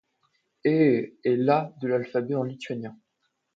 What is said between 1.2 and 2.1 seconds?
est la de